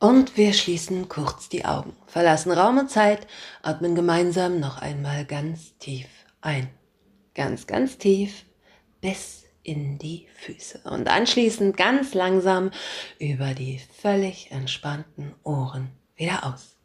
Und 0.00 0.36
wir 0.36 0.52
schließen 0.52 1.08
kurz 1.08 1.48
die 1.48 1.64
Augen, 1.64 1.96
verlassen 2.06 2.52
Raum 2.52 2.78
und 2.78 2.88
Zeit, 2.88 3.26
atmen 3.62 3.96
gemeinsam 3.96 4.60
noch 4.60 4.80
einmal 4.80 5.24
ganz 5.24 5.76
tief 5.78 6.06
ein. 6.40 6.70
Ganz, 7.34 7.66
ganz 7.66 7.98
tief 7.98 8.44
bis 9.00 9.44
in 9.64 9.98
die 9.98 10.28
Füße. 10.36 10.82
Und 10.84 11.08
anschließend 11.08 11.76
ganz 11.76 12.14
langsam 12.14 12.70
über 13.18 13.54
die 13.54 13.80
völlig 14.00 14.52
entspannten 14.52 15.34
Ohren 15.42 15.90
wieder 16.14 16.46
aus. 16.46 16.76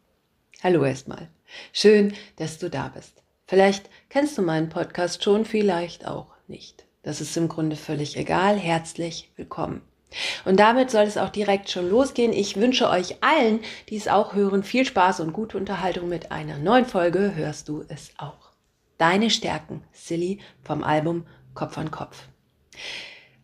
Hallo 0.62 0.84
erstmal. 0.84 1.28
Schön, 1.72 2.14
dass 2.34 2.58
du 2.58 2.68
da 2.68 2.88
bist. 2.88 3.22
Vielleicht 3.46 3.90
kennst 4.08 4.36
du 4.38 4.42
meinen 4.42 4.70
Podcast 4.70 5.22
schon, 5.22 5.44
vielleicht 5.44 6.04
auch 6.04 6.34
nicht. 6.48 6.84
Das 7.04 7.20
ist 7.20 7.36
im 7.36 7.48
Grunde 7.48 7.76
völlig 7.76 8.16
egal. 8.16 8.58
Herzlich 8.58 9.30
willkommen. 9.36 9.82
Und 10.44 10.60
damit 10.60 10.90
soll 10.90 11.04
es 11.04 11.18
auch 11.18 11.30
direkt 11.30 11.70
schon 11.70 11.88
losgehen. 11.88 12.32
Ich 12.32 12.56
wünsche 12.56 12.88
euch 12.88 13.22
allen, 13.22 13.60
die 13.88 13.96
es 13.96 14.08
auch 14.08 14.34
hören, 14.34 14.62
viel 14.62 14.84
Spaß 14.84 15.20
und 15.20 15.32
gute 15.32 15.56
Unterhaltung 15.56 16.08
mit 16.08 16.30
einer 16.30 16.58
neuen 16.58 16.86
Folge. 16.86 17.34
Hörst 17.34 17.68
du 17.68 17.84
es 17.88 18.10
auch? 18.18 18.50
Deine 18.98 19.30
Stärken, 19.30 19.82
Silly 19.92 20.38
vom 20.62 20.84
Album 20.84 21.26
Kopf 21.54 21.78
an 21.78 21.90
Kopf. 21.90 22.28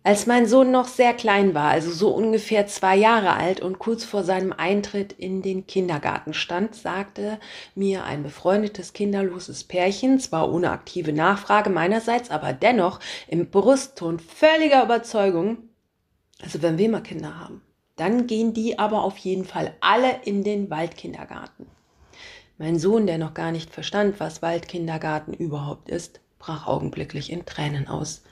Als 0.03 0.27
mein 0.27 0.47
Sohn 0.47 0.71
noch 0.71 0.89
sehr 0.89 1.13
klein 1.13 1.53
war, 1.53 1.71
also 1.71 1.91
so 1.91 2.09
ungefähr 2.09 2.67
zwei 2.67 2.97
Jahre 2.97 3.35
alt 3.35 3.61
und 3.61 3.79
kurz 3.79 4.03
vor 4.03 4.25
seinem 4.25 4.51
Eintritt 4.53 5.13
in 5.13 5.43
den 5.43 5.67
Kindergarten 5.67 6.33
stand, 6.33 6.75
sagte 6.75 7.39
mir 7.75 8.05
ein 8.05 8.23
befreundetes 8.23 8.95
kinderloses 8.95 9.65
Pärchen, 9.65 10.19
zwar 10.19 10.51
ohne 10.51 10.71
aktive 10.71 11.13
Nachfrage 11.13 11.69
meinerseits, 11.69 12.31
aber 12.31 12.55
dennoch 12.55 12.99
im 13.29 13.51
Brustton 13.51 14.19
völliger 14.19 14.83
Überzeugung, 14.85 15.70
also 16.43 16.63
wenn 16.63 16.79
wir 16.79 16.89
mal 16.89 17.03
Kinder 17.03 17.39
haben, 17.39 17.63
dann 17.97 18.27
gehen 18.27 18.55
die 18.55 18.79
aber 18.79 19.05
auf 19.05 19.19
jeden 19.19 19.45
Fall 19.45 19.75
alle 19.81 20.23
in 20.25 20.43
den 20.43 20.71
Waldkindergarten. 20.71 21.67
Mein 22.59 22.79
Sohn, 22.79 23.07
der 23.07 23.19
noch 23.19 23.35
gar 23.35 23.53
nicht 23.53 23.71
verstand, 23.71 24.21
was 24.21 24.43
Waldkindergarten 24.43 25.33
überhaupt 25.33 25.89
ist, 25.89 26.21
brach 26.39 26.67
augenblicklich 26.67 27.31
in 27.31 27.47
Tränen 27.47 27.89
aus. 27.89 28.23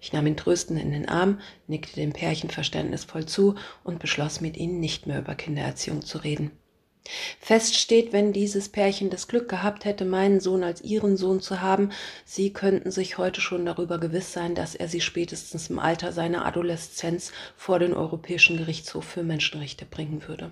Ich 0.00 0.12
nahm 0.12 0.26
ihn 0.26 0.36
tröstend 0.36 0.80
in 0.80 0.92
den 0.92 1.08
Arm, 1.08 1.40
nickte 1.66 1.96
dem 1.96 2.12
Pärchen 2.12 2.50
verständnisvoll 2.50 3.26
zu 3.26 3.54
und 3.82 3.98
beschloss 3.98 4.40
mit 4.40 4.56
ihnen 4.56 4.80
nicht 4.80 5.06
mehr 5.06 5.18
über 5.18 5.34
Kindererziehung 5.34 6.02
zu 6.02 6.18
reden. 6.18 6.50
Fest 7.38 7.76
steht, 7.76 8.14
wenn 8.14 8.32
dieses 8.32 8.70
Pärchen 8.70 9.10
das 9.10 9.28
Glück 9.28 9.48
gehabt 9.48 9.84
hätte, 9.84 10.06
meinen 10.06 10.40
Sohn 10.40 10.64
als 10.64 10.80
ihren 10.82 11.18
Sohn 11.18 11.40
zu 11.40 11.60
haben, 11.60 11.90
sie 12.24 12.52
könnten 12.52 12.90
sich 12.90 13.18
heute 13.18 13.42
schon 13.42 13.66
darüber 13.66 13.98
gewiss 13.98 14.32
sein, 14.32 14.54
dass 14.54 14.74
er 14.74 14.88
sie 14.88 15.02
spätestens 15.02 15.68
im 15.68 15.78
Alter 15.78 16.12
seiner 16.12 16.46
Adoleszenz 16.46 17.32
vor 17.56 17.78
den 17.78 17.92
Europäischen 17.92 18.56
Gerichtshof 18.56 19.04
für 19.04 19.22
Menschenrechte 19.22 19.84
bringen 19.84 20.26
würde. 20.26 20.50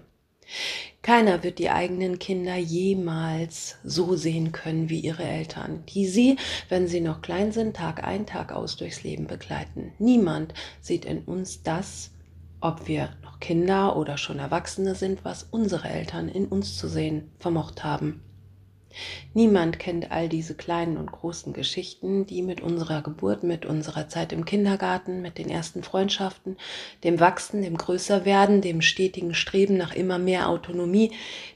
Keiner 1.02 1.42
wird 1.42 1.58
die 1.58 1.70
eigenen 1.70 2.18
Kinder 2.18 2.56
jemals 2.56 3.76
so 3.82 4.14
sehen 4.14 4.52
können 4.52 4.88
wie 4.88 5.00
ihre 5.00 5.24
Eltern, 5.24 5.84
die 5.88 6.06
sie, 6.06 6.36
wenn 6.68 6.86
sie 6.86 7.00
noch 7.00 7.22
klein 7.22 7.52
sind, 7.52 7.76
Tag 7.76 8.04
ein, 8.04 8.26
Tag 8.26 8.52
aus 8.52 8.76
durchs 8.76 9.02
Leben 9.02 9.26
begleiten. 9.26 9.92
Niemand 9.98 10.54
sieht 10.80 11.04
in 11.04 11.24
uns 11.24 11.62
das, 11.62 12.11
ob 12.62 12.88
wir 12.88 13.10
noch 13.22 13.40
Kinder 13.40 13.96
oder 13.96 14.16
schon 14.16 14.38
Erwachsene 14.38 14.94
sind, 14.94 15.24
was 15.24 15.46
unsere 15.50 15.88
Eltern 15.88 16.28
in 16.28 16.46
uns 16.46 16.78
zu 16.78 16.88
sehen 16.88 17.30
vermocht 17.38 17.84
haben. 17.84 18.22
Niemand 19.34 19.78
kennt 19.78 20.10
all 20.10 20.28
diese 20.28 20.54
kleinen 20.54 20.96
und 20.96 21.10
großen 21.10 21.52
Geschichten, 21.52 22.26
die 22.26 22.42
mit 22.42 22.60
unserer 22.60 23.02
Geburt, 23.02 23.42
mit 23.42 23.64
unserer 23.64 24.08
Zeit 24.08 24.32
im 24.32 24.44
Kindergarten, 24.44 25.22
mit 25.22 25.38
den 25.38 25.48
ersten 25.48 25.82
Freundschaften, 25.82 26.56
dem 27.02 27.18
Wachsen, 27.18 27.62
dem 27.62 27.76
Größerwerden, 27.76 28.60
dem 28.60 28.82
stetigen 28.82 29.34
Streben 29.34 29.76
nach 29.76 29.94
immer 29.94 30.18
mehr 30.18 30.48
Autonomie, 30.48 31.12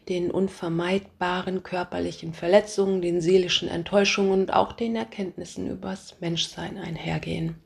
den 0.09 0.31
unvermeidbaren 0.31 1.63
körperlichen 1.63 2.33
Verletzungen, 2.33 3.03
den 3.03 3.21
seelischen 3.21 3.69
Enttäuschungen 3.69 4.33
und 4.33 4.53
auch 4.53 4.73
den 4.73 4.97
Erkenntnissen 4.97 5.69
übers 5.71 6.17
Menschsein 6.21 6.79
einhergehen. 6.79 7.57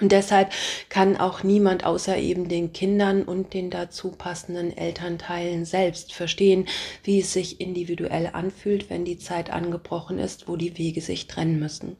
Und 0.00 0.12
deshalb 0.12 0.52
kann 0.88 1.16
auch 1.16 1.42
niemand 1.42 1.84
außer 1.84 2.16
eben 2.16 2.48
den 2.48 2.72
Kindern 2.72 3.22
und 3.22 3.54
den 3.54 3.70
dazu 3.70 4.12
passenden 4.12 4.76
Elternteilen 4.76 5.64
selbst 5.64 6.12
verstehen, 6.12 6.66
wie 7.02 7.20
es 7.20 7.32
sich 7.32 7.60
individuell 7.60 8.30
anfühlt, 8.32 8.90
wenn 8.90 9.04
die 9.04 9.18
Zeit 9.18 9.50
angebrochen 9.50 10.18
ist, 10.18 10.48
wo 10.48 10.56
die 10.56 10.78
Wege 10.78 11.00
sich 11.00 11.26
trennen 11.26 11.58
müssen, 11.58 11.96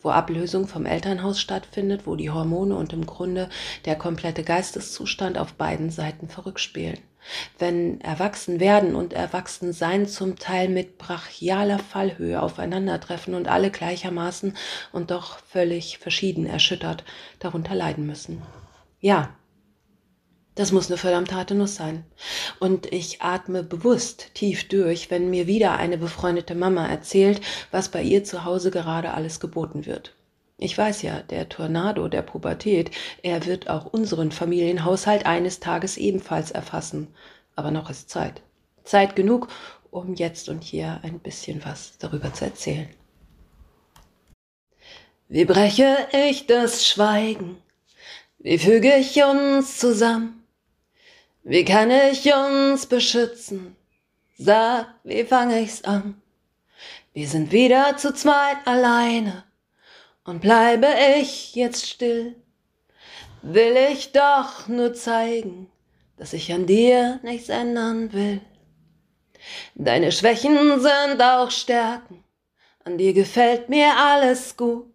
wo 0.00 0.10
Ablösung 0.10 0.66
vom 0.66 0.86
Elternhaus 0.86 1.40
stattfindet, 1.40 2.06
wo 2.06 2.16
die 2.16 2.30
Hormone 2.30 2.74
und 2.74 2.92
im 2.92 3.06
Grunde 3.06 3.48
der 3.84 3.96
komplette 3.96 4.44
Geisteszustand 4.44 5.38
auf 5.38 5.54
beiden 5.54 5.90
Seiten 5.90 6.28
verrückt 6.28 6.60
spielen 6.60 6.98
wenn 7.58 8.00
Erwachsenwerden 8.00 8.94
und 8.94 9.12
Erwachsensein 9.12 10.06
zum 10.06 10.38
Teil 10.38 10.68
mit 10.68 10.98
brachialer 10.98 11.78
Fallhöhe 11.78 12.42
aufeinandertreffen 12.42 13.34
und 13.34 13.48
alle 13.48 13.70
gleichermaßen 13.70 14.56
und 14.92 15.10
doch 15.10 15.38
völlig 15.38 15.98
verschieden 15.98 16.46
erschüttert 16.46 17.04
darunter 17.38 17.74
leiden 17.74 18.06
müssen. 18.06 18.42
Ja, 19.00 19.34
das 20.54 20.70
muss 20.70 20.88
eine 20.88 20.98
verdammt 20.98 21.32
harte 21.32 21.54
Nuss 21.54 21.76
sein. 21.76 22.04
Und 22.60 22.92
ich 22.92 23.22
atme 23.22 23.62
bewusst 23.62 24.34
tief 24.34 24.68
durch, 24.68 25.10
wenn 25.10 25.30
mir 25.30 25.46
wieder 25.46 25.76
eine 25.76 25.96
befreundete 25.96 26.54
Mama 26.54 26.86
erzählt, 26.86 27.40
was 27.70 27.88
bei 27.88 28.02
ihr 28.02 28.22
zu 28.24 28.44
Hause 28.44 28.70
gerade 28.70 29.14
alles 29.14 29.40
geboten 29.40 29.86
wird. 29.86 30.14
Ich 30.62 30.78
weiß 30.78 31.02
ja, 31.02 31.22
der 31.22 31.48
Tornado 31.48 32.06
der 32.06 32.22
Pubertät, 32.22 32.92
er 33.24 33.46
wird 33.46 33.68
auch 33.68 33.86
unseren 33.86 34.30
Familienhaushalt 34.30 35.26
eines 35.26 35.58
Tages 35.58 35.96
ebenfalls 35.96 36.52
erfassen. 36.52 37.08
Aber 37.56 37.72
noch 37.72 37.90
ist 37.90 38.10
Zeit. 38.10 38.42
Zeit 38.84 39.16
genug, 39.16 39.48
um 39.90 40.14
jetzt 40.14 40.48
und 40.48 40.62
hier 40.62 41.00
ein 41.02 41.18
bisschen 41.18 41.64
was 41.64 41.98
darüber 41.98 42.32
zu 42.32 42.44
erzählen. 42.44 42.88
Wie 45.28 45.44
breche 45.44 45.96
ich 46.12 46.46
das 46.46 46.86
Schweigen? 46.86 47.56
Wie 48.38 48.58
füge 48.58 48.94
ich 48.94 49.20
uns 49.20 49.78
zusammen? 49.78 50.44
Wie 51.42 51.64
kann 51.64 51.90
ich 51.90 52.32
uns 52.32 52.86
beschützen? 52.86 53.74
Sag, 54.38 54.86
wie 55.02 55.24
fange 55.24 55.60
ich's 55.60 55.82
an? 55.82 56.22
Wir 57.14 57.26
sind 57.26 57.50
wieder 57.50 57.96
zu 57.96 58.14
zweit 58.14 58.58
alleine 58.64 59.42
und 60.24 60.40
bleibe 60.40 60.86
ich 61.18 61.54
jetzt 61.54 61.88
still, 61.88 62.36
will 63.42 63.76
ich 63.92 64.12
doch 64.12 64.68
nur 64.68 64.94
zeigen, 64.94 65.70
dass 66.16 66.32
ich 66.32 66.52
an 66.52 66.66
dir 66.66 67.18
nichts 67.22 67.48
ändern 67.48 68.12
will. 68.12 68.40
Deine 69.74 70.12
Schwächen 70.12 70.80
sind 70.80 71.20
auch 71.20 71.50
Stärken, 71.50 72.22
an 72.84 72.98
dir 72.98 73.12
gefällt 73.12 73.68
mir 73.68 73.96
alles 73.96 74.56
gut. 74.56 74.86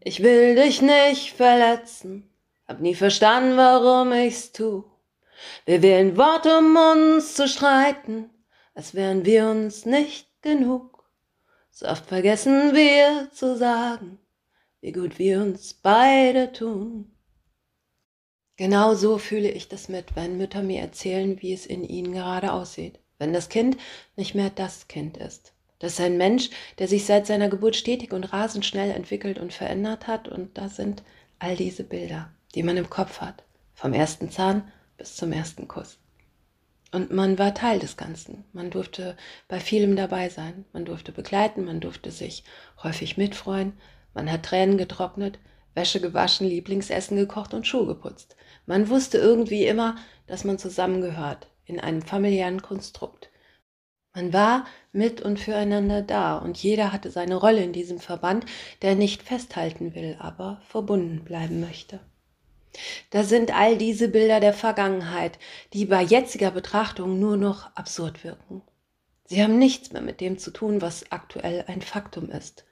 Ich 0.00 0.22
will 0.22 0.54
dich 0.54 0.82
nicht 0.82 1.32
verletzen, 1.32 2.30
hab 2.68 2.80
nie 2.80 2.94
verstanden, 2.94 3.56
warum 3.56 4.12
ich's 4.12 4.52
tu. 4.52 4.84
Wir 5.64 5.82
wählen 5.82 6.16
Worte, 6.16 6.58
um 6.58 6.76
uns 6.76 7.34
zu 7.34 7.48
streiten, 7.48 8.30
als 8.74 8.94
wären 8.94 9.24
wir 9.24 9.48
uns 9.48 9.86
nicht 9.86 10.28
genug. 10.42 11.04
So 11.70 11.86
oft 11.86 12.06
vergessen 12.06 12.74
wir 12.74 13.30
zu 13.32 13.56
sagen, 13.56 14.18
wie 14.86 14.92
gut 14.92 15.18
wir 15.18 15.42
uns 15.42 15.74
beide 15.74 16.52
tun. 16.52 17.10
Genau 18.56 18.94
so 18.94 19.18
fühle 19.18 19.50
ich 19.50 19.66
das 19.66 19.88
mit, 19.88 20.14
wenn 20.14 20.38
Mütter 20.38 20.62
mir 20.62 20.80
erzählen, 20.80 21.42
wie 21.42 21.52
es 21.52 21.66
in 21.66 21.82
ihnen 21.82 22.12
gerade 22.12 22.52
aussieht. 22.52 23.00
Wenn 23.18 23.32
das 23.32 23.48
Kind 23.48 23.76
nicht 24.14 24.36
mehr 24.36 24.48
das 24.48 24.86
Kind 24.86 25.16
ist. 25.16 25.54
Das 25.80 25.94
ist 25.94 26.00
ein 26.00 26.16
Mensch, 26.16 26.50
der 26.78 26.86
sich 26.86 27.04
seit 27.04 27.26
seiner 27.26 27.48
Geburt 27.48 27.74
stetig 27.74 28.12
und 28.12 28.32
rasend 28.32 28.64
schnell 28.64 28.92
entwickelt 28.92 29.40
und 29.40 29.52
verändert 29.52 30.06
hat. 30.06 30.28
Und 30.28 30.56
da 30.56 30.68
sind 30.68 31.02
all 31.40 31.56
diese 31.56 31.82
Bilder, 31.82 32.30
die 32.54 32.62
man 32.62 32.76
im 32.76 32.88
Kopf 32.88 33.20
hat. 33.20 33.42
Vom 33.74 33.92
ersten 33.92 34.30
Zahn 34.30 34.70
bis 34.98 35.16
zum 35.16 35.32
ersten 35.32 35.66
Kuss. 35.66 35.98
Und 36.92 37.10
man 37.10 37.40
war 37.40 37.54
Teil 37.54 37.80
des 37.80 37.96
Ganzen. 37.96 38.44
Man 38.52 38.70
durfte 38.70 39.16
bei 39.48 39.58
vielem 39.58 39.96
dabei 39.96 40.28
sein. 40.28 40.64
Man 40.72 40.84
durfte 40.84 41.10
begleiten, 41.10 41.64
man 41.64 41.80
durfte 41.80 42.12
sich 42.12 42.44
häufig 42.84 43.16
mitfreuen, 43.16 43.72
man 44.16 44.32
hat 44.32 44.44
Tränen 44.44 44.78
getrocknet, 44.78 45.38
Wäsche 45.74 46.00
gewaschen, 46.00 46.48
Lieblingsessen 46.48 47.16
gekocht 47.16 47.54
und 47.54 47.66
Schuhe 47.66 47.86
geputzt. 47.86 48.34
Man 48.64 48.88
wusste 48.88 49.18
irgendwie 49.18 49.66
immer, 49.66 49.96
dass 50.26 50.42
man 50.42 50.58
zusammengehört 50.58 51.48
in 51.66 51.78
einem 51.78 52.02
familiären 52.02 52.62
Konstrukt. 52.62 53.30
Man 54.14 54.32
war 54.32 54.64
mit 54.92 55.20
und 55.20 55.38
füreinander 55.38 56.00
da 56.00 56.38
und 56.38 56.56
jeder 56.56 56.92
hatte 56.92 57.10
seine 57.10 57.36
Rolle 57.36 57.62
in 57.62 57.74
diesem 57.74 57.98
Verband, 57.98 58.46
der 58.80 58.94
nicht 58.94 59.22
festhalten 59.22 59.94
will, 59.94 60.16
aber 60.18 60.62
verbunden 60.66 61.22
bleiben 61.22 61.60
möchte. 61.60 62.00
Da 63.10 63.22
sind 63.22 63.54
all 63.54 63.76
diese 63.76 64.08
Bilder 64.08 64.40
der 64.40 64.54
Vergangenheit, 64.54 65.38
die 65.74 65.84
bei 65.84 66.02
jetziger 66.02 66.50
Betrachtung 66.50 67.20
nur 67.20 67.36
noch 67.36 67.74
absurd 67.76 68.24
wirken. 68.24 68.62
Sie 69.26 69.42
haben 69.42 69.58
nichts 69.58 69.92
mehr 69.92 70.02
mit 70.02 70.20
dem 70.22 70.38
zu 70.38 70.50
tun, 70.50 70.80
was 70.80 71.12
aktuell 71.12 71.64
ein 71.66 71.82
Faktum 71.82 72.30
ist. 72.30 72.65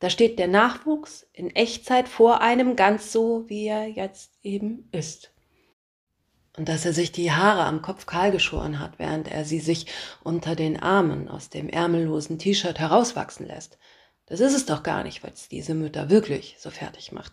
Da 0.00 0.10
steht 0.10 0.38
der 0.38 0.48
Nachwuchs 0.48 1.26
in 1.32 1.54
Echtzeit 1.54 2.08
vor 2.08 2.40
einem 2.40 2.76
ganz 2.76 3.12
so, 3.12 3.48
wie 3.48 3.66
er 3.66 3.86
jetzt 3.88 4.32
eben 4.42 4.88
ist. 4.92 5.32
und 6.56 6.68
dass 6.68 6.84
er 6.84 6.92
sich 6.92 7.12
die 7.12 7.30
Haare 7.30 7.62
am 7.64 7.82
Kopf 7.82 8.06
kahl 8.06 8.32
geschoren 8.32 8.80
hat, 8.80 8.98
während 8.98 9.28
er 9.30 9.44
sie 9.44 9.60
sich 9.60 9.86
unter 10.24 10.56
den 10.56 10.82
Armen 10.82 11.28
aus 11.28 11.50
dem 11.50 11.68
ärmellosen 11.68 12.38
T-Shirt 12.38 12.80
herauswachsen 12.80 13.46
lässt. 13.46 13.78
Das 14.26 14.40
ist 14.40 14.54
es 14.54 14.66
doch 14.66 14.82
gar 14.82 15.04
nicht, 15.04 15.22
es 15.24 15.48
diese 15.48 15.74
Mütter 15.74 16.10
wirklich 16.10 16.56
so 16.58 16.70
fertig 16.70 17.12
macht. 17.12 17.32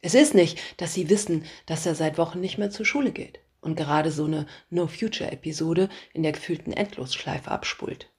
Es 0.00 0.14
ist 0.14 0.34
nicht, 0.34 0.58
dass 0.78 0.94
sie 0.94 1.10
wissen, 1.10 1.44
dass 1.66 1.84
er 1.84 1.94
seit 1.94 2.16
Wochen 2.16 2.40
nicht 2.40 2.58
mehr 2.58 2.70
zur 2.70 2.86
Schule 2.86 3.12
geht 3.12 3.40
und 3.60 3.76
gerade 3.76 4.10
so 4.10 4.24
eine 4.24 4.46
No-Future-Episode 4.70 5.88
in 6.14 6.22
der 6.22 6.32
gefühlten 6.32 6.72
Endlosschleife 6.72 7.50
abspult. 7.50 8.10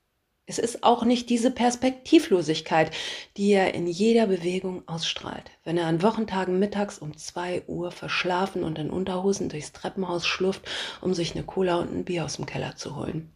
Es 0.50 0.60
ist 0.60 0.82
auch 0.86 1.04
nicht 1.04 1.30
diese 1.30 1.52
Perspektivlosigkeit, 1.52 2.92
die 3.36 3.52
er 3.52 3.74
in 3.74 3.86
jeder 3.86 4.28
Bewegung 4.28 4.88
ausstrahlt, 4.88 5.52
wenn 5.66 5.78
er 5.78 5.88
an 5.88 6.02
Wochentagen 6.02 6.58
mittags 6.58 7.00
um 7.00 7.18
zwei 7.18 7.64
Uhr 7.68 7.92
verschlafen 7.92 8.64
und 8.64 8.80
in 8.80 8.90
Unterhosen 8.90 9.50
durchs 9.50 9.74
Treppenhaus 9.74 10.26
schlurft, 10.26 10.62
um 11.02 11.14
sich 11.14 11.36
eine 11.36 11.44
Cola 11.44 11.76
und 11.76 11.92
ein 11.94 12.06
Bier 12.06 12.24
aus 12.24 12.38
dem 12.38 12.46
Keller 12.46 12.78
zu 12.78 12.96
holen. 12.96 13.30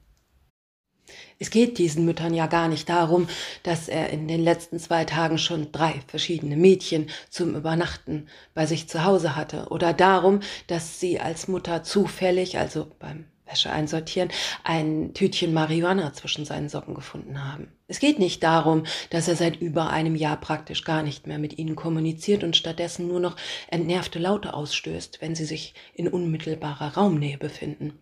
Es 1.37 1.49
geht 1.49 1.79
diesen 1.79 2.05
Müttern 2.05 2.33
ja 2.33 2.47
gar 2.47 2.69
nicht 2.69 2.87
darum, 2.87 3.27
dass 3.63 3.89
er 3.89 4.11
in 4.11 4.29
den 4.29 4.41
letzten 4.41 4.79
zwei 4.79 5.03
Tagen 5.03 5.37
schon 5.37 5.73
drei 5.73 5.95
verschiedene 6.07 6.55
Mädchen 6.55 7.09
zum 7.29 7.57
Übernachten 7.57 8.29
bei 8.53 8.65
sich 8.65 8.87
zu 8.87 9.03
Hause 9.03 9.35
hatte 9.35 9.67
oder 9.69 9.91
darum, 9.91 10.39
dass 10.67 11.01
sie 11.01 11.19
als 11.19 11.49
Mutter 11.49 11.83
zufällig, 11.83 12.57
also 12.57 12.87
beim 12.99 13.25
Wäsche 13.51 13.71
einsortieren, 13.71 14.29
ein 14.63 15.13
Tütchen 15.13 15.53
Marihuana 15.53 16.13
zwischen 16.13 16.45
seinen 16.45 16.69
Socken 16.69 16.95
gefunden 16.95 17.43
haben. 17.43 17.71
Es 17.87 17.99
geht 17.99 18.19
nicht 18.19 18.41
darum, 18.43 18.85
dass 19.09 19.27
er 19.27 19.35
seit 19.35 19.59
über 19.59 19.89
einem 19.89 20.15
Jahr 20.15 20.39
praktisch 20.39 20.83
gar 20.83 21.03
nicht 21.03 21.27
mehr 21.27 21.39
mit 21.39 21.57
ihnen 21.57 21.75
kommuniziert 21.75 22.43
und 22.43 22.55
stattdessen 22.55 23.07
nur 23.07 23.19
noch 23.19 23.35
entnervte 23.67 24.19
Laute 24.19 24.53
ausstößt, 24.53 25.21
wenn 25.21 25.35
sie 25.35 25.45
sich 25.45 25.73
in 25.93 26.07
unmittelbarer 26.07 26.95
Raumnähe 26.95 27.37
befinden. 27.37 27.99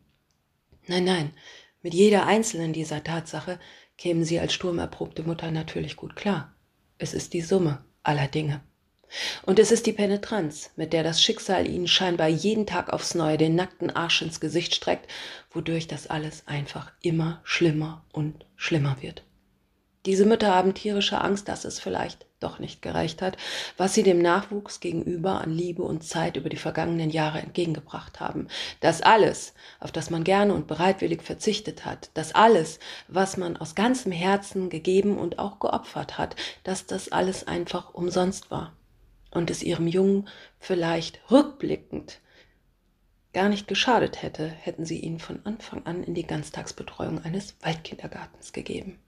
Nein, 0.88 1.04
nein, 1.04 1.34
mit 1.82 1.94
jeder 1.94 2.26
einzelnen 2.26 2.74
dieser 2.74 3.04
Tatsache 3.04 3.60
kämen 3.98 4.24
sie 4.24 4.40
als 4.40 4.54
sturmerprobte 4.54 5.24
Mutter 5.24 5.52
natürlich 5.52 5.96
gut 5.96 6.16
klar. 6.16 6.56
Es 6.98 7.14
ist 7.14 7.34
die 7.34 7.42
Summe 7.42 7.84
aller 8.04 8.28
Dinge. 8.28 8.62
Und 9.44 9.60
es 9.60 9.72
ist 9.72 9.86
die 9.86 9.94
Penetranz, 9.94 10.72
mit 10.76 10.94
der 10.94 11.04
das 11.04 11.22
Schicksal 11.22 11.68
ihnen 11.68 11.88
scheinbar 11.88 12.28
jeden 12.28 12.66
Tag 12.66 12.92
aufs 12.92 13.16
Neue 13.16 13.38
den 13.38 13.56
nackten 13.56 13.90
Arsch 13.90 14.22
ins 14.22 14.40
Gesicht 14.40 14.76
streckt, 14.76 15.10
wodurch 15.52 15.88
das 15.88 16.08
alles 16.08 16.44
einfach 16.48 16.92
immer 17.02 17.42
schlimmer 17.44 18.04
und 18.12 18.46
schlimmer 18.56 18.98
wird. 19.02 19.24
Diese 20.06 20.26
Mütter 20.26 20.56
haben 20.56 20.74
tierische 20.74 21.20
Angst, 21.20 21.50
dass 21.50 21.66
es 21.66 21.80
vielleicht 21.80 22.26
doch 22.40 22.60
nicht 22.60 22.82
gereicht 22.82 23.22
hat, 23.22 23.36
was 23.76 23.94
sie 23.94 24.04
dem 24.04 24.22
Nachwuchs 24.22 24.80
gegenüber 24.80 25.42
an 25.42 25.52
Liebe 25.52 25.84
und 25.84 26.06
Zeit 26.06 26.38
über 26.38 26.48
die 26.48 26.56
vergangenen 26.56 27.10
Jahre 27.10 27.40
entgegengebracht 27.40 28.22
haben. 28.22 28.48
Dass 28.80 29.02
alles, 29.02 29.54
auf 29.82 29.92
das 29.92 30.10
man 30.10 30.24
gerne 30.24 30.54
und 30.54 30.68
bereitwillig 30.68 31.22
verzichtet 31.22 31.84
hat, 31.84 32.12
dass 32.14 32.34
alles, 32.34 32.80
was 33.10 33.36
man 33.36 33.58
aus 33.58 33.76
ganzem 33.76 34.14
Herzen 34.14 34.70
gegeben 34.70 35.18
und 35.18 35.38
auch 35.38 35.60
geopfert 35.60 36.18
hat, 36.18 36.38
dass 36.64 36.86
das 36.86 37.12
alles 37.12 37.46
einfach 37.46 37.94
umsonst 37.94 38.52
war 38.52 38.74
und 39.32 39.50
es 39.50 39.64
ihrem 39.64 39.88
Jungen 39.88 40.28
vielleicht 40.60 41.20
rückblickend 41.32 42.22
gar 43.34 43.50
nicht 43.50 43.68
geschadet 43.68 44.22
hätte, 44.22 44.48
hätten 44.48 44.86
sie 44.86 45.00
ihn 45.00 45.20
von 45.20 45.46
Anfang 45.46 45.86
an 45.86 46.04
in 46.04 46.16
die 46.16 46.26
Ganztagsbetreuung 46.26 47.24
eines 47.24 47.56
Waldkindergartens 47.62 48.54
gegeben. 48.54 49.00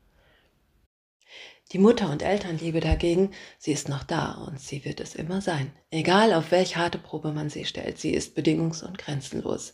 Die 1.72 1.80
Mutter- 1.80 2.12
und 2.12 2.22
Elternliebe 2.22 2.82
dagegen, 2.82 3.32
sie 3.58 3.72
ist 3.72 3.88
noch 3.88 4.04
da 4.04 4.34
und 4.34 4.60
sie 4.60 4.84
wird 4.84 5.00
es 5.00 5.16
immer 5.16 5.42
sein. 5.42 5.72
Egal 5.90 6.34
auf 6.34 6.52
welche 6.52 6.76
harte 6.76 6.98
Probe 6.98 7.32
man 7.32 7.50
sie 7.50 7.66
stellt, 7.66 7.98
sie 7.98 8.14
ist 8.14 8.38
bedingungs- 8.38 8.84
und 8.84 8.98
grenzenlos. 8.98 9.72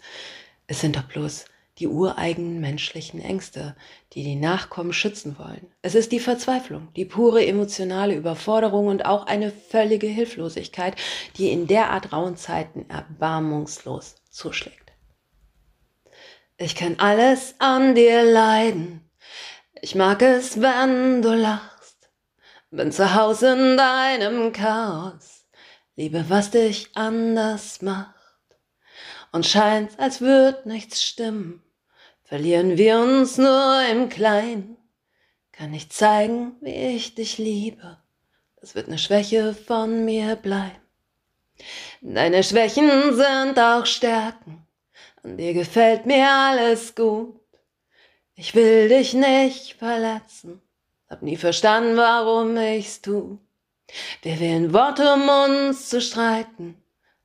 Es 0.68 0.80
sind 0.80 0.96
doch 0.96 1.04
bloß 1.04 1.46
die 1.80 1.88
ureigenen 1.88 2.60
menschlichen 2.60 3.22
Ängste, 3.22 3.76
die 4.14 4.24
die 4.24 4.36
Nachkommen 4.36 4.94
schützen 4.94 5.38
wollen. 5.38 5.72
Es 5.82 5.94
ist 5.94 6.12
die 6.12 6.20
Verzweiflung, 6.20 6.92
die 6.96 7.06
pure 7.06 7.46
emotionale 7.46 8.16
Überforderung 8.16 8.88
und 8.88 9.06
auch 9.06 9.28
eine 9.28 9.52
völlige 9.52 10.08
Hilflosigkeit, 10.08 10.96
die 11.38 11.52
in 11.52 11.68
derart 11.68 12.14
rauen 12.14 12.36
Zeiten 12.36 12.90
erbarmungslos 12.90 14.16
zuschlägt. 14.30 14.92
Ich 16.58 16.76
kann 16.76 16.96
alles 16.98 17.54
an 17.60 17.94
dir 17.94 18.24
leiden. 18.24 19.08
Ich 19.82 19.94
mag 19.94 20.24
es, 20.24 20.60
wenn 20.60 21.22
du 21.22 21.36
lachst. 21.36 22.10
Bin 22.72 22.92
zu 22.92 23.14
Hause 23.14 23.54
in 23.54 23.78
deinem 23.78 24.52
Chaos. 24.52 25.46
Liebe, 25.96 26.26
was 26.30 26.50
dich 26.50 26.90
anders 26.96 27.84
macht. 27.84 28.16
Und 29.32 29.46
scheint, 29.46 30.00
als 30.00 30.22
würd 30.22 30.66
nichts 30.66 31.04
stimmen 31.04 31.62
verlieren 32.28 32.78
wir 32.78 33.00
uns 33.00 33.38
nur 33.38 33.82
im 33.90 34.10
Kleinen. 34.10 34.76
Kann 35.54 35.74
ich 35.74 35.90
zeigen, 35.90 36.58
wie 36.62 36.96
ich 36.96 37.16
dich 37.16 37.38
liebe, 37.38 37.98
das 38.60 38.76
wird 38.76 38.88
eine 38.88 38.98
Schwäche 38.98 39.54
von 39.54 40.04
mir 40.04 40.36
bleiben. 40.36 40.76
Deine 42.02 42.44
Schwächen 42.44 43.16
sind 43.16 43.58
auch 43.58 43.86
Stärken, 43.86 44.68
an 45.24 45.38
dir 45.38 45.54
gefällt 45.54 46.06
mir 46.06 46.30
alles 46.30 46.94
gut. 46.94 47.40
Ich 48.36 48.54
will 48.54 48.90
dich 48.90 49.14
nicht 49.14 49.76
verletzen, 49.76 50.62
hab 51.10 51.22
nie 51.24 51.38
verstanden, 51.38 51.96
warum 51.98 52.58
ich's 52.58 53.02
tu. 53.02 53.40
Wir 54.22 54.40
wählen 54.40 54.74
Worte, 54.74 55.14
um 55.14 55.30
uns 55.30 55.90
zu 55.90 56.02
streiten, 56.02 56.76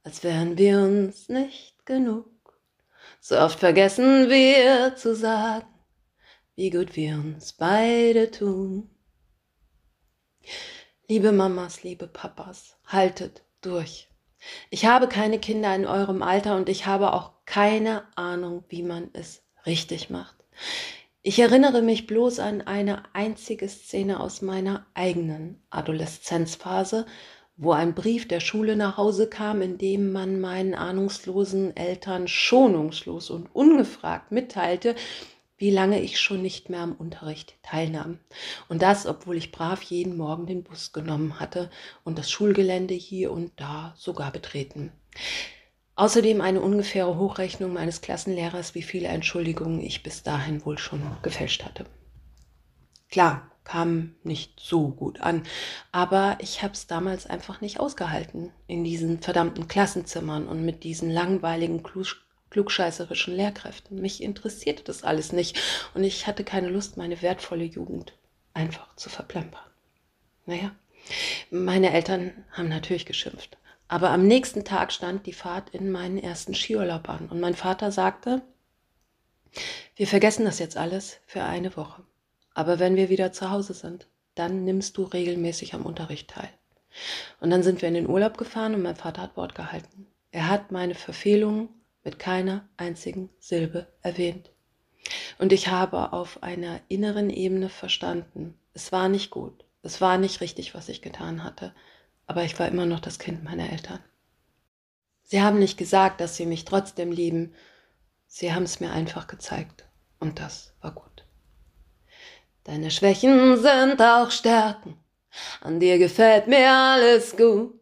als 0.05 0.22
wären 0.22 0.56
wir 0.56 0.78
uns 0.78 1.28
nicht 1.28 1.84
genug. 1.84 2.31
So 3.24 3.38
oft 3.38 3.60
vergessen 3.60 4.28
wir 4.30 4.96
zu 4.96 5.14
sagen, 5.14 5.69
wie 6.56 6.70
gut 6.70 6.96
wir 6.96 7.14
uns 7.14 7.52
beide 7.52 8.32
tun. 8.32 8.90
Liebe 11.06 11.30
Mamas, 11.30 11.84
liebe 11.84 12.08
Papas, 12.08 12.76
haltet 12.84 13.44
durch. 13.60 14.08
Ich 14.70 14.86
habe 14.86 15.06
keine 15.06 15.38
Kinder 15.38 15.72
in 15.72 15.86
eurem 15.86 16.20
Alter 16.20 16.56
und 16.56 16.69
ich 16.69 16.86
habe 16.86 17.12
auch 17.12 17.30
keine 17.46 18.02
Ahnung, 18.16 18.64
wie 18.70 18.82
man 18.82 19.08
es 19.12 19.44
richtig 19.66 20.10
macht. 20.10 20.34
Ich 21.22 21.38
erinnere 21.38 21.80
mich 21.80 22.08
bloß 22.08 22.40
an 22.40 22.62
eine 22.62 23.04
einzige 23.14 23.69
Szene 23.69 24.19
aus 24.19 24.42
meiner 24.42 24.84
eigenen 24.94 25.62
Adoleszenzphase, 25.70 27.06
wo 27.62 27.70
ein 27.72 27.94
Brief 27.94 28.26
der 28.26 28.40
Schule 28.40 28.74
nach 28.74 28.96
Hause 28.96 29.28
kam, 29.28 29.62
in 29.62 29.78
dem 29.78 30.10
man 30.10 30.40
meinen 30.40 30.74
ahnungslosen 30.74 31.76
Eltern 31.76 32.26
schonungslos 32.26 33.30
und 33.30 33.54
ungefragt 33.54 34.32
mitteilte, 34.32 34.96
wie 35.58 35.70
lange 35.70 36.02
ich 36.02 36.18
schon 36.18 36.42
nicht 36.42 36.70
mehr 36.70 36.81
am 36.81 36.96
Unterricht 36.96 37.54
teilnahm. 37.62 38.19
Und 38.69 38.82
das, 38.82 39.06
obwohl 39.06 39.36
ich 39.36 39.52
brav 39.52 39.81
jeden 39.82 40.16
Morgen 40.16 40.46
den 40.46 40.64
Bus 40.64 40.92
genommen 40.92 41.38
hatte 41.38 41.70
und 42.02 42.19
das 42.19 42.32
Schulgelände 42.32 42.94
hier 42.94 43.31
und 43.31 43.52
da 43.54 43.94
sogar 43.96 44.32
betreten. 44.32 44.90
Außerdem 45.94 46.40
eine 46.40 46.60
ungefähre 46.60 47.16
Hochrechnung 47.16 47.72
meines 47.72 48.00
Klassenlehrers, 48.00 48.74
wie 48.74 48.82
viele 48.82 49.06
Entschuldigungen 49.06 49.81
ich 49.81 50.02
bis 50.02 50.24
dahin 50.24 50.64
wohl 50.64 50.78
schon 50.78 51.02
gefälscht 51.22 51.64
hatte. 51.64 51.86
Klar, 53.08 53.51
kam 53.64 54.14
nicht 54.24 54.58
so 54.60 54.88
gut 54.88 55.20
an. 55.20 55.44
Aber 55.92 56.36
ich 56.40 56.62
habe 56.62 56.74
es 56.74 56.86
damals 56.86 57.26
einfach 57.26 57.60
nicht 57.60 57.81
ausgehalten 57.81 58.52
in 58.66 58.84
diesen 58.84 59.20
verdammten 59.20 59.69
Klassenzimmern 59.69 60.48
und 60.48 60.64
mit 60.64 60.84
diesen 60.84 61.10
langweiligen, 61.10 61.82
klugscheißerischen 62.50 63.34
Lehrkräften. 63.34 64.00
Mich 64.00 64.22
interessierte 64.22 64.84
das 64.84 65.04
alles 65.04 65.32
nicht 65.32 65.58
und 65.94 66.04
ich 66.04 66.26
hatte 66.26 66.44
keine 66.44 66.69
Lust, 66.69 66.96
meine 66.96 67.22
wertvolle 67.22 67.64
Jugend 67.64 68.14
einfach 68.54 68.94
zu 68.96 69.08
verplempern. 69.08 69.64
Naja, 70.46 70.72
meine 71.50 71.92
Eltern 71.92 72.44
haben 72.52 72.69
natürlich 72.69 73.06
geschimpft. 73.06 73.56
Aber 73.88 74.10
am 74.10 74.26
nächsten 74.26 74.64
Tag 74.64 74.92
stand 74.92 75.26
die 75.26 75.32
Fahrt 75.32 75.70
in 75.70 75.90
meinen 75.90 76.19
ersten 76.19 76.54
Skiurlaub 76.54 77.08
an 77.08 77.28
und 77.28 77.40
mein 77.40 77.54
Vater 77.54 77.92
sagte, 77.92 78.42
wir 79.96 80.06
vergessen 80.06 80.46
das 80.46 80.58
jetzt 80.58 80.78
alles 80.78 81.19
für 81.26 81.42
eine 81.44 81.76
Woche. 81.76 82.02
Aber 82.54 82.78
wenn 82.78 82.96
wir 82.96 83.08
wieder 83.08 83.32
zu 83.32 83.50
Hause 83.50 83.74
sind, 83.74 84.06
dann 84.34 84.64
nimmst 84.64 84.96
du 84.96 85.04
regelmäßig 85.04 85.74
am 85.74 85.84
Unterricht 85.84 86.30
teil. 86.30 86.48
Und 87.40 87.50
dann 87.50 87.62
sind 87.62 87.82
wir 87.82 87.88
in 87.88 87.94
den 87.94 88.08
Urlaub 88.08 88.36
gefahren 88.36 88.74
und 88.74 88.82
mein 88.82 88.96
Vater 88.96 89.22
hat 89.22 89.36
Wort 89.36 89.54
gehalten. 89.54 90.06
Er 90.30 90.48
hat 90.48 90.72
meine 90.72 90.94
Verfehlungen 90.94 91.68
mit 92.04 92.18
keiner 92.18 92.68
einzigen 92.76 93.30
Silbe 93.38 93.86
erwähnt. 94.02 94.50
Und 95.38 95.52
ich 95.52 95.68
habe 95.68 96.12
auf 96.12 96.42
einer 96.42 96.80
inneren 96.88 97.30
Ebene 97.30 97.68
verstanden, 97.68 98.58
es 98.74 98.92
war 98.92 99.08
nicht 99.08 99.30
gut, 99.30 99.64
es 99.82 100.00
war 100.00 100.18
nicht 100.18 100.40
richtig, 100.40 100.74
was 100.74 100.88
ich 100.88 101.02
getan 101.02 101.42
hatte, 101.44 101.74
aber 102.26 102.44
ich 102.44 102.58
war 102.58 102.68
immer 102.68 102.86
noch 102.86 103.00
das 103.00 103.18
Kind 103.18 103.44
meiner 103.44 103.70
Eltern. 103.70 104.00
Sie 105.24 105.42
haben 105.42 105.58
nicht 105.58 105.76
gesagt, 105.76 106.20
dass 106.20 106.36
sie 106.36 106.46
mich 106.46 106.64
trotzdem 106.64 107.10
lieben, 107.10 107.54
sie 108.26 108.52
haben 108.54 108.64
es 108.64 108.80
mir 108.80 108.92
einfach 108.92 109.26
gezeigt 109.26 109.84
und 110.20 110.38
das 110.38 110.74
war 110.80 110.92
gut. 110.92 111.11
Deine 112.64 112.90
Schwächen 112.92 113.56
sind 113.60 114.00
auch 114.00 114.31
Stärken, 114.31 114.96
an 115.60 115.81
dir 115.81 115.98
gefällt 115.98 116.46
mir 116.46 116.70
alles 116.70 117.36
gut. 117.36 117.74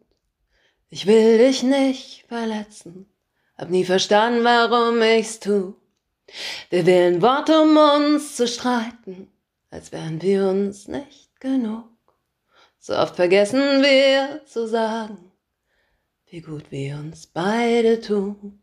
Ich 0.89 1.05
will 1.05 1.37
dich 1.37 1.61
nicht 1.61 2.25
verletzen, 2.27 3.05
hab 3.57 3.69
nie 3.69 3.85
verstanden, 3.85 4.43
warum 4.43 5.01
ich's 5.01 5.39
tu. 5.39 5.75
Wir 6.69 6.85
wählen 6.85 7.21
Worte, 7.21 7.61
um 7.61 7.77
uns 7.77 8.35
zu 8.35 8.47
streiten, 8.47 9.31
als 9.69 9.91
wären 9.91 10.21
wir 10.21 10.47
uns 10.47 10.87
nicht 10.87 11.39
genug. 11.39 11.87
So 12.79 12.95
oft 12.97 13.15
vergessen 13.15 13.83
wir 13.83 14.43
zu 14.45 14.67
sagen, 14.67 15.31
wie 16.25 16.41
gut 16.41 16.71
wir 16.71 16.95
uns 16.95 17.27
beide 17.27 18.01
tun. 18.01 18.59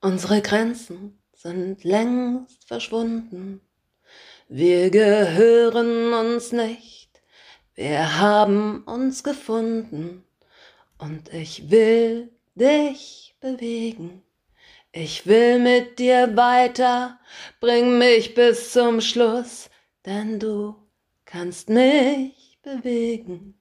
Unsere 0.00 0.42
Grenzen 0.42 1.18
sind 1.32 1.82
längst 1.84 2.68
verschwunden. 2.68 3.62
Wir 4.48 4.88
gehören 4.90 6.14
uns 6.14 6.52
nicht, 6.52 7.22
wir 7.74 8.18
haben 8.18 8.82
uns 8.84 9.22
gefunden. 9.22 10.24
Und 10.96 11.32
ich 11.32 11.70
will 11.70 12.30
dich 12.54 13.36
bewegen. 13.40 14.22
Ich 14.90 15.26
will 15.26 15.58
mit 15.58 15.98
dir 15.98 16.34
weiter, 16.34 17.20
bring 17.60 17.98
mich 17.98 18.34
bis 18.34 18.72
zum 18.72 19.02
Schluss, 19.02 19.68
denn 20.06 20.40
du 20.40 20.74
kannst 21.26 21.68
mich 21.68 22.58
bewegen. 22.62 23.60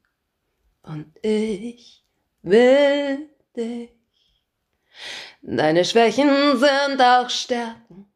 Und 0.84 1.14
ich 1.22 2.06
will 2.44 3.30
dich. 3.56 3.92
Deine 5.42 5.84
Schwächen 5.84 6.58
sind 6.58 7.02
auch 7.02 7.30
Stärken, 7.30 8.08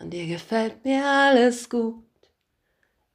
an 0.00 0.10
dir 0.10 0.26
gefällt 0.26 0.84
mir 0.84 1.04
alles 1.04 1.68
gut. 1.68 2.04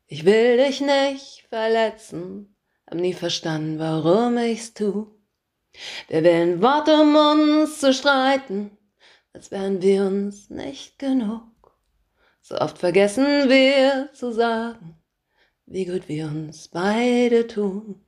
Ich 0.08 0.24
will 0.24 0.58
dich 0.58 0.82
nicht 0.82 1.46
verletzen, 1.50 2.56
hab 2.86 2.96
nie 2.96 3.14
verstanden, 3.14 3.80
warum 3.80 4.38
ich's 4.38 4.74
tu. 4.74 5.08
Wir 6.08 6.24
wählen 6.24 6.62
Worte, 6.62 6.94
um 6.94 7.16
uns 7.16 7.80
zu 7.80 7.92
streiten, 7.92 8.78
als 9.34 9.50
wären 9.50 9.82
wir 9.82 10.06
uns 10.06 10.50
nicht 10.52 11.00
genug. 11.00 11.44
So 12.42 12.56
oft 12.60 12.78
vergessen 12.78 13.50
wir 13.50 14.10
zu 14.14 14.32
sagen, 14.32 14.96
wie 15.66 15.86
gut 15.86 16.08
wir 16.08 16.28
uns 16.28 16.68
beide 16.68 17.48
tun. 17.48 18.06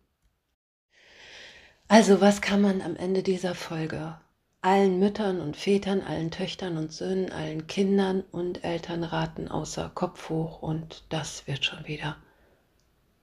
Also, 1.87 2.21
was 2.21 2.41
kann 2.41 2.61
man 2.61 2.81
am 2.81 2.95
Ende 2.95 3.23
dieser 3.23 3.55
Folge 3.55 4.19
allen 4.67 4.99
Müttern 4.99 5.39
und 5.39 5.55
Vätern, 5.55 6.01
allen 6.01 6.29
Töchtern 6.29 6.75
und 6.75 6.91
Söhnen, 6.91 7.31
allen 7.31 7.67
Kindern 7.67 8.25
und 8.33 8.65
Eltern 8.65 9.05
raten, 9.05 9.47
außer 9.47 9.89
Kopf 9.95 10.27
hoch 10.27 10.61
und 10.61 11.05
das 11.07 11.47
wird 11.47 11.63
schon 11.63 11.87
wieder. 11.87 12.17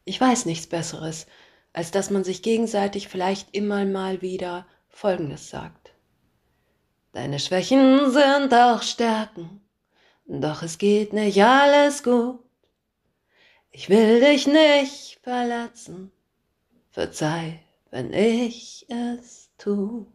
Ich 0.06 0.18
weiß 0.18 0.46
nichts 0.46 0.66
Besseres, 0.66 1.26
als 1.74 1.90
dass 1.90 2.08
man 2.08 2.24
sich 2.24 2.40
gegenseitig 2.40 3.08
vielleicht 3.08 3.54
immer 3.54 3.84
mal 3.84 4.22
wieder 4.22 4.66
Folgendes 4.88 5.50
sagt. 5.50 5.92
Deine 7.12 7.38
Schwächen 7.38 8.10
sind 8.10 8.54
auch 8.54 8.80
Stärken, 8.80 9.60
doch 10.24 10.62
es 10.62 10.78
geht 10.78 11.12
nicht 11.12 11.44
alles 11.44 12.02
gut. 12.02 12.40
Ich 13.70 13.90
will 13.90 14.18
dich 14.18 14.46
nicht 14.46 15.20
verletzen, 15.22 16.10
verzeih, 16.90 17.60
wenn 17.90 18.14
ich 18.14 18.86
es 18.88 19.50
tu. 19.58 20.06